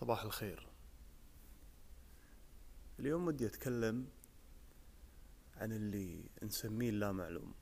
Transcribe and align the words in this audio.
صباح 0.00 0.22
الخير. 0.22 0.66
اليوم 2.98 3.26
ودي 3.26 3.46
أتكلم 3.46 4.08
عن 5.56 5.72
اللي 5.72 6.24
نسميه 6.42 6.90
اللا 6.90 7.12
معلوم 7.12 7.54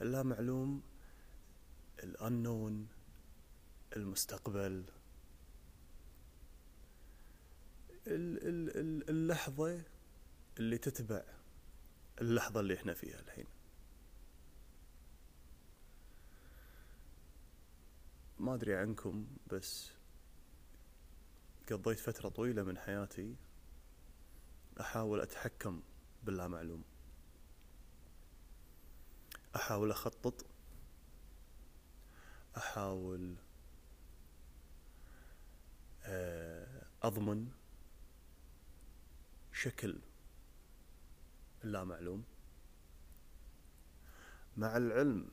اللا 0.00 0.22
معلوم 0.22 0.82
الأنون 2.04 2.88
المستقبل 3.96 4.84
اللحظة 9.08 9.82
اللي 10.58 10.78
تتبع 10.78 11.22
اللحظة 12.20 12.60
اللي 12.60 12.74
إحنا 12.74 12.94
فيها 12.94 13.20
الحين. 13.20 13.46
ما 18.46 18.54
أدري 18.54 18.76
عنكم 18.76 19.26
بس 19.52 19.90
قضيت 21.70 21.98
فترة 21.98 22.28
طويلة 22.28 22.62
من 22.62 22.78
حياتي 22.78 23.36
أحاول 24.80 25.20
أتحكم 25.20 25.82
باللامعلوم. 26.22 26.84
أحاول 29.56 29.90
أخطط. 29.90 30.46
أحاول 32.56 33.36
آه، 36.02 36.86
أضمن 37.02 37.50
شكل 39.52 39.98
اللامعلوم. 41.64 42.24
مع 44.56 44.76
العلم 44.76 45.30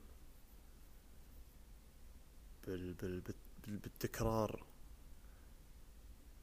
بال 2.67 2.93
بال 2.93 3.21
بالتكرار 3.67 4.65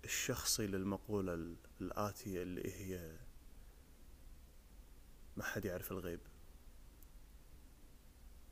الشخصي 0.05 0.67
للمقولة 0.67 1.55
الآتية 1.81 2.43
اللي 2.43 2.73
هي 2.75 3.19
ما 5.37 5.45
حد 5.45 5.65
يعرف 5.65 5.93
الغيب. 5.93 6.21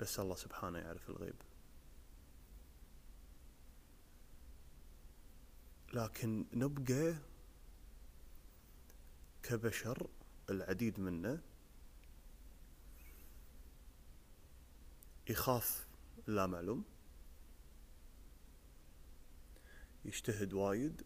بس 0.01 0.21
الله 0.21 0.35
سبحانه 0.35 0.79
يعرف 0.79 1.11
الغيب. 1.11 1.35
لكن 5.95 6.45
نبقى 6.53 7.15
كبشر 9.43 10.07
العديد 10.51 11.01
منا 11.01 11.41
يخاف 15.29 15.87
لا 16.27 16.47
معلوم. 16.47 16.85
يجتهد 20.09 20.53
وايد 20.53 21.03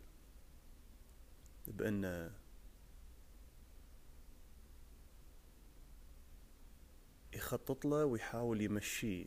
بأنه 1.67 2.33
يخطط 7.33 7.85
له 7.85 8.05
ويحاول 8.05 8.61
يمشيه 8.61 9.27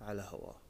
على 0.00 0.22
هواه. 0.22 0.60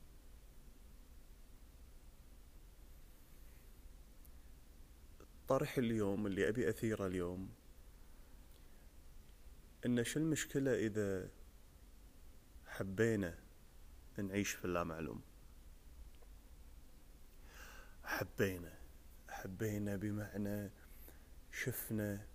طرح 5.49 5.79
اليوم 5.79 6.27
اللي 6.27 6.49
أبي 6.49 6.69
أثيره 6.69 7.07
اليوم 7.07 7.51
إن 9.87 10.05
شو 10.05 10.21
المشكلة 10.21 10.75
إذا 10.75 11.31
حبينا 12.67 13.39
نعيش 14.19 14.51
في 14.51 14.65
اللامعلوم؟ 14.65 15.28
حبينا 18.39 18.73
حبينا 19.29 19.97
بمعنى 19.97 20.71
شفنا 21.53 22.27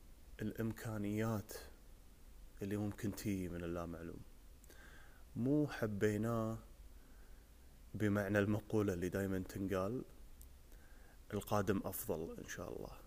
الإمكانيات 0.42 1.54
اللي 2.62 2.78
ممكن 2.78 3.16
تيجي 3.16 3.50
من 3.50 3.64
اللامعلوم. 3.64 4.20
مو 5.36 5.68
حبيناه 5.68 6.58
بمعنى 7.94 8.40
المقولة 8.40 8.94
اللي 8.94 9.10
دايما 9.10 9.40
تنقال 9.40 10.04
القادم 11.34 11.82
أفضل 11.86 12.38
إن 12.38 12.48
شاء 12.48 12.78
الله. 12.78 12.98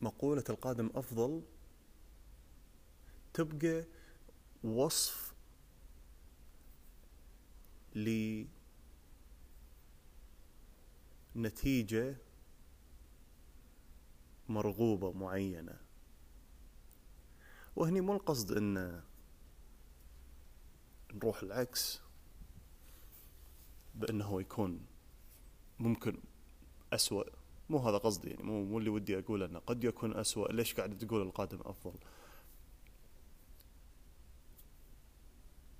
مقولة 0.00 0.44
القادم 0.50 0.90
أفضل 0.94 1.42
تبقى 3.34 3.84
وصف 4.64 5.34
لنتيجة 11.40 12.16
مرغوبة 14.48 15.12
معينة. 15.12 15.80
وهني 17.76 18.00
مو 18.00 18.12
القصد 18.12 18.52
إن 18.52 19.02
نروح 21.14 21.42
العكس 21.42 22.00
بإنه 23.94 24.40
يكون 24.40 24.86
ممكن 25.78 26.18
أسوأ. 26.92 27.24
مو 27.70 27.78
هذا 27.78 27.98
قصدي 27.98 28.30
يعني 28.30 28.42
مو 28.42 28.64
مو 28.64 28.78
اللي 28.78 28.90
ودي 28.90 29.18
أقول 29.18 29.42
إنه 29.42 29.58
قد 29.58 29.84
يكون 29.84 30.16
أسوأ. 30.16 30.52
ليش 30.52 30.74
قاعد 30.74 30.98
تقول 30.98 31.22
القادم 31.22 31.60
أفضل؟ 31.60 31.98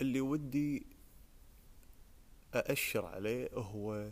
اللي 0.00 0.20
ودي 0.20 0.86
أأشر 2.54 3.06
عليه 3.06 3.50
هو 3.54 4.10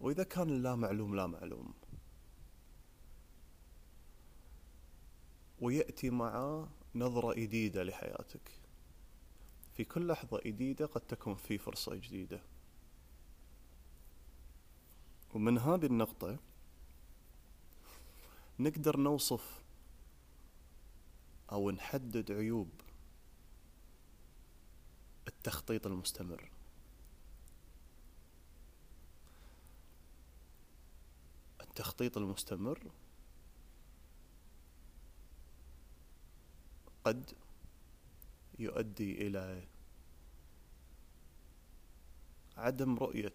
وإذا 0.00 0.24
كان 0.24 0.48
اللا 0.48 0.74
معلوم 0.74 1.16
لا 1.16 1.26
معلوم. 1.26 1.74
ويأتي 5.60 6.10
معاه 6.10 6.68
نظرة 6.94 7.34
جديدة 7.34 7.82
لحياتك. 7.82 8.50
في 9.74 9.84
كل 9.84 10.06
لحظة 10.06 10.40
جديدة 10.46 10.86
قد 10.86 11.00
تكون 11.00 11.34
في 11.34 11.58
فرصة 11.58 11.94
جديدة. 11.94 12.42
ومن 15.34 15.58
هذه 15.58 15.86
النقطة 15.86 16.38
نقدر 18.58 18.96
نوصف 18.96 19.62
أو 21.52 21.70
نحدد 21.70 22.32
عيوب 22.32 22.70
التخطيط 25.28 25.86
المستمر. 25.86 26.50
التخطيط 31.70 32.18
المستمر 32.18 32.78
قد 37.04 37.30
يؤدي 38.58 39.26
إلى 39.26 39.62
عدم 42.56 42.98
رؤية 42.98 43.34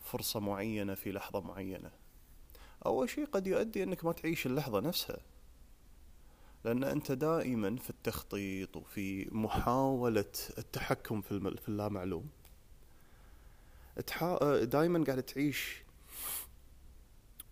فرصة 0.00 0.40
معينة 0.40 0.94
في 0.94 1.12
لحظة 1.12 1.40
معينة. 1.40 1.90
أول 2.86 3.10
شيء 3.10 3.26
قد 3.26 3.46
يؤدي 3.46 3.82
إنك 3.82 4.04
ما 4.04 4.12
تعيش 4.12 4.46
اللحظة 4.46 4.80
نفسها 4.80 5.20
لأن 6.64 6.84
أنت 6.84 7.12
دائما 7.12 7.76
في 7.76 7.90
التخطيط 7.90 8.76
وفي 8.76 9.28
محاولة 9.32 10.32
التحكم 10.58 11.20
في 11.20 11.56
في 11.56 11.68
اللامعلوم. 11.68 12.28
دائما 14.62 15.04
قاعد 15.04 15.22
تعيش 15.22 15.82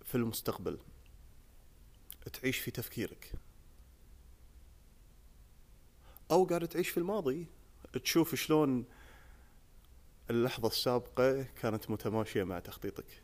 في 0.04 0.14
المستقبل. 0.14 0.78
تعيش 2.32 2.58
في 2.58 2.70
تفكيرك. 2.70 3.32
أو 6.30 6.44
قاعد 6.44 6.68
تعيش 6.68 6.88
في 6.88 6.98
الماضي. 6.98 7.46
تشوف 8.04 8.34
شلون 8.34 8.84
اللحظة 10.30 10.68
السابقة 10.68 11.42
كانت 11.42 11.90
متماشية 11.90 12.44
مع 12.44 12.58
تخطيطك. 12.58 13.22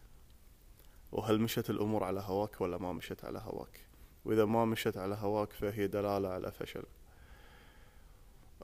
وهل 1.12 1.40
مشت 1.40 1.70
الأمور 1.70 2.04
على 2.04 2.20
هواك 2.20 2.60
ولا 2.60 2.78
ما 2.78 2.92
مشت 2.92 3.24
على 3.24 3.38
هواك؟ 3.38 3.80
وإذا 4.24 4.44
ما 4.44 4.64
مشت 4.64 4.96
على 4.96 5.14
هواك 5.14 5.52
فهي 5.52 5.86
دلالة 5.86 6.28
على 6.28 6.52
فشل. 6.52 6.84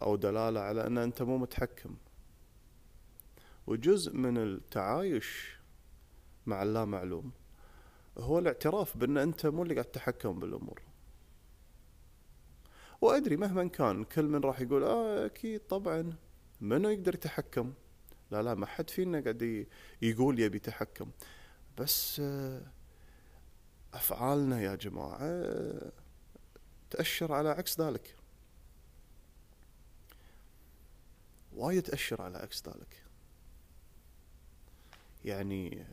أو 0.03 0.17
دلالة 0.17 0.61
على 0.61 0.87
أن 0.87 0.99
أنت 0.99 1.23
مو 1.23 1.39
متحكم. 1.39 1.97
وجزء 3.67 4.17
من 4.17 4.39
التعايش 4.39 5.57
مع 6.47 6.63
اللامعلوم 6.63 7.33
هو 8.19 8.39
الاعتراف 8.39 8.97
بأن 8.97 9.19
أنت 9.19 9.47
مو 9.47 9.63
اللي 9.63 9.75
قاعد 9.75 9.85
تتحكم 9.85 10.39
بالأمور. 10.39 10.83
وأدري 13.01 13.37
مهما 13.37 13.69
كان 13.69 14.05
كل 14.05 14.23
من 14.23 14.41
راح 14.41 14.61
يقول 14.61 14.85
آه 14.85 15.27
أكيد 15.27 15.61
طبعا. 15.61 16.17
منو 16.61 16.89
يقدر 16.89 17.15
يتحكم؟ 17.15 17.73
لا 18.31 18.43
لا 18.43 18.55
ما 18.55 18.67
حد 18.67 18.91
فينا 18.91 19.21
قاعد 19.21 19.67
يقول 20.03 20.41
يبي 20.41 20.57
يتحكم. 20.57 21.11
بس 21.79 22.21
آه، 22.21 22.63
أفعالنا 23.95 24.61
يا 24.63 24.75
جماعة 24.75 25.19
تأشر 26.91 27.33
على 27.33 27.49
عكس 27.49 27.81
ذلك. 27.81 28.17
وايد 31.53 31.83
تأشر 31.83 32.23
على 32.23 32.39
عكس 32.39 32.69
ذلك. 32.69 33.04
يعني 35.25 35.87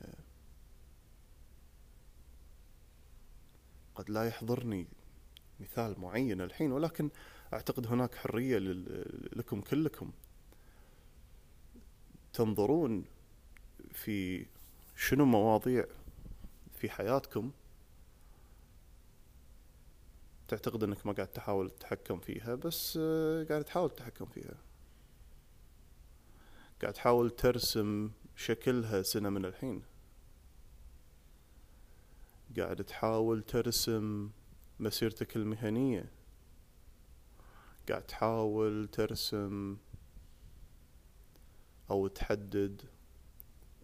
قد 3.95 4.09
لا 4.09 4.27
يحضرني 4.27 4.87
مثال 5.59 5.99
معين 5.99 6.41
الحين 6.41 6.71
ولكن 6.71 7.09
أعتقد 7.53 7.87
هناك 7.87 8.15
حرية 8.15 8.57
لكم 9.35 9.61
كلكم 9.61 10.11
تنظرون 12.33 13.05
في 13.93 14.45
شنو 14.95 15.25
مواضيع 15.25 15.85
في 16.73 16.89
حياتكم 16.89 17.51
تعتقد 20.47 20.83
إنك 20.83 21.05
ما 21.05 21.13
قاعد 21.13 21.27
تحاول 21.27 21.69
تتحكم 21.69 22.19
فيها 22.19 22.55
بس 22.55 22.99
آه، 23.01 23.43
قاعد 23.43 23.63
تحاول 23.63 23.89
تتحكم 23.89 24.25
فيها. 24.25 24.55
قاعد 26.81 26.93
تحاول 26.93 27.29
ترسم 27.29 28.11
شكلها 28.41 29.01
سنة 29.01 29.29
من 29.29 29.45
الحين. 29.45 29.83
قاعد 32.57 32.83
تحاول 32.83 33.41
ترسم 33.41 34.29
مسيرتك 34.79 35.35
المهنية. 35.35 36.11
قاعد 37.89 38.01
تحاول 38.01 38.87
ترسم 38.87 39.77
أو 41.89 42.07
تحدد 42.07 42.81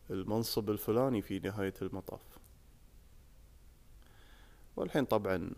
المنصب 0.10 0.70
الفلاني 0.70 1.22
في 1.22 1.40
نهاية 1.40 1.74
المطاف. 1.82 2.40
والحين 4.76 5.06
طبعا 5.06 5.52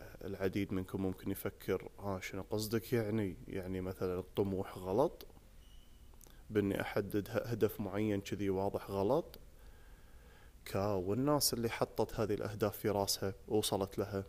العديد 0.00 0.72
منكم 0.72 1.02
ممكن 1.02 1.30
يفكر 1.30 1.90
ها 1.98 2.16
آه 2.16 2.20
شنو 2.20 2.42
قصدك 2.42 2.92
يعني؟ 2.92 3.36
يعني 3.48 3.80
مثلا 3.80 4.18
الطموح 4.18 4.78
غلط. 4.78 5.26
بإني 6.50 6.80
أحدد 6.80 7.28
هدف 7.30 7.80
معين 7.80 8.20
كذي 8.20 8.50
واضح 8.50 8.90
غلط. 8.90 9.38
كا 10.64 10.86
والناس 10.92 11.54
اللي 11.54 11.68
حطت 11.70 12.20
هذه 12.20 12.34
الأهداف 12.34 12.78
في 12.78 12.88
راسها 12.90 13.34
ووصلت 13.48 13.98
لها. 13.98 14.24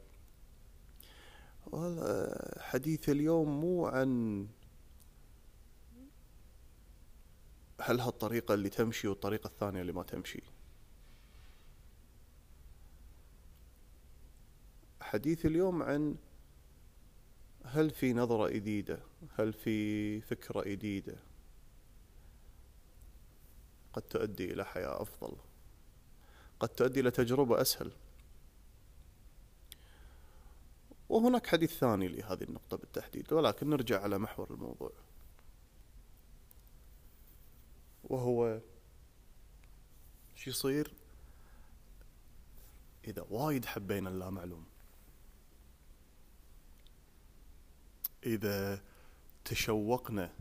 حديث 2.60 3.10
اليوم 3.10 3.62
مو 3.62 3.88
عن 3.88 4.48
هل 7.82 8.00
هالطريقة 8.00 8.54
اللي 8.54 8.70
تمشي 8.70 9.08
والطريقة 9.08 9.48
الثانية 9.48 9.82
اللي 9.82 9.94
ما 9.94 10.04
تمشي. 10.04 10.44
حديث 15.02 15.46
اليوم 15.46 15.84
عن 15.84 16.16
هل 17.66 17.90
في 17.90 18.14
نظرة 18.14 18.50
جديدة 18.50 19.00
هل 19.36 19.54
في 19.54 20.22
فكرة 20.22 20.64
جديدة 20.64 21.16
قد 23.94 24.02
تؤدي 24.02 24.54
إلى 24.54 24.66
حياة 24.66 25.02
أفضل. 25.02 25.38
قد 26.60 26.70
تؤدي 26.70 27.00
إلى 27.00 27.12
تجربة 27.12 27.62
أسهل. 27.62 27.92
وهناك 31.10 31.48
حديث 31.48 31.78
ثاني 31.78 32.08
لهذه 32.08 32.44
النقطة 32.44 32.78
بالتحديد 32.78 33.34
ولكن 33.34 33.70
نرجع 33.70 34.02
على 34.02 34.18
محور 34.18 34.52
الموضوع. 34.52 34.92
وهو 38.04 38.62
شو 40.36 40.50
يصير؟ 40.50 40.94
إذا 43.08 43.26
وايد 43.30 43.66
حبينا 43.66 44.10
اللامعلوم. 44.10 44.66
إذا 48.26 48.84
تشوقنا 49.46 50.34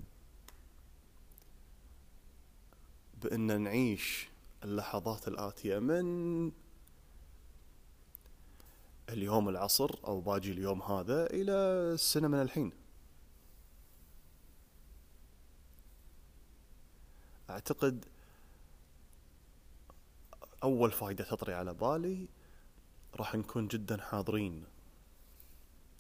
بأن 3.23 3.61
نعيش 3.63 4.29
اللحظات 4.65 5.29
الآتية 5.29 5.79
من 5.79 6.53
اليوم 9.09 9.49
العصر 9.49 9.91
أو 10.05 10.21
باجي 10.21 10.53
اليوم 10.53 10.83
هذا 10.83 11.27
إلى 11.27 11.53
السنة 11.95 12.29
من 12.29 12.43
الحين. 12.43 12.73
أعتقد 17.51 18.05
أول 20.63 20.91
فائدة 20.93 21.25
تطري 21.25 21.55
على 21.55 21.75
بالي 21.75 22.29
راح 23.17 23.35
نكون 23.35 23.69
جدا 23.69 24.03
حاضرين 24.03 24.65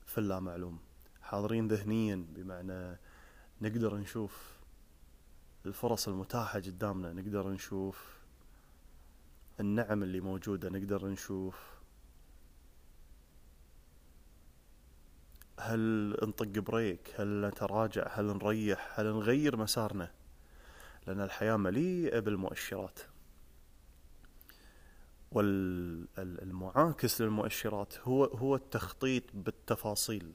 في 0.06 0.18
اللامعلوم. 0.18 0.78
حاضرين 1.22 1.68
ذهنيا 1.68 2.26
بمعنى 2.28 2.98
نقدر 3.60 3.96
نشوف 3.96 4.55
الفرص 5.66 6.08
المتاحة 6.08 6.58
قدامنا 6.58 7.12
نقدر 7.12 7.48
نشوف 7.48 8.16
النعم 9.60 10.02
اللي 10.02 10.20
موجودة 10.20 10.68
نقدر 10.68 11.06
نشوف 11.06 11.76
هل 15.60 16.10
نطق 16.22 16.46
بريك 16.46 17.14
هل 17.20 17.46
نتراجع 17.46 18.08
هل 18.08 18.26
نريح 18.26 19.00
هل 19.00 19.06
نغير 19.06 19.56
مسارنا 19.56 20.10
لأن 21.06 21.20
الحياة 21.20 21.56
مليئة 21.56 22.18
بالمؤشرات. 22.18 23.00
والمعاكس 25.32 27.20
للمؤشرات 27.20 27.98
هو 27.98 28.24
هو 28.24 28.54
التخطيط 28.54 29.22
بالتفاصيل. 29.34 30.32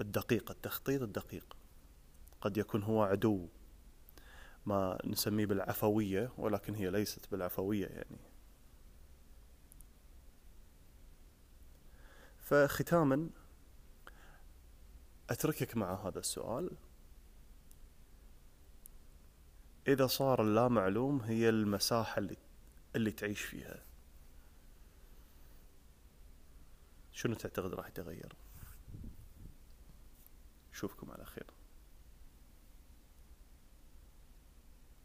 الدقيق 0.00 0.50
التخطيط 0.50 1.02
الدقيق. 1.02 1.56
قد 2.40 2.56
يكون 2.56 2.82
هو 2.82 3.02
عدو. 3.02 3.48
ما 4.66 4.98
نسميه 5.04 5.46
بالعفوية 5.46 6.32
ولكن 6.38 6.74
هي 6.74 6.90
ليست 6.90 7.30
بالعفوية 7.30 7.86
يعني. 7.86 8.18
فختاما 12.38 13.30
أتركك 15.30 15.76
مع 15.76 16.08
هذا 16.08 16.18
السؤال. 16.18 16.70
إذا 19.88 20.06
صار 20.06 20.42
اللامعلوم 20.42 21.20
هي 21.20 21.48
المساحة 21.48 22.18
اللي, 22.18 22.36
اللي 22.96 23.10
تعيش 23.10 23.40
فيها. 23.40 23.84
شنو 27.12 27.34
تعتقد 27.34 27.74
راح 27.74 27.88
يتغير؟ 27.88 28.36
أشوفكم 30.72 31.10
على 31.10 31.24
خير. 31.24 31.61